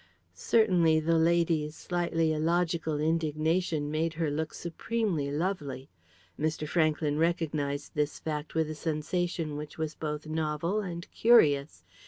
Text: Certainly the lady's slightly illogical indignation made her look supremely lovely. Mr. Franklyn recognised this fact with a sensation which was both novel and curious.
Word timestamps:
Certainly 0.33 1.01
the 1.01 1.19
lady's 1.19 1.75
slightly 1.75 2.33
illogical 2.33 2.99
indignation 2.99 3.91
made 3.91 4.15
her 4.15 4.31
look 4.31 4.51
supremely 4.51 5.29
lovely. 5.29 5.91
Mr. 6.39 6.67
Franklyn 6.67 7.19
recognised 7.19 7.93
this 7.93 8.17
fact 8.17 8.55
with 8.55 8.67
a 8.71 8.73
sensation 8.73 9.55
which 9.57 9.77
was 9.77 9.93
both 9.93 10.25
novel 10.25 10.79
and 10.81 11.07
curious. 11.11 11.83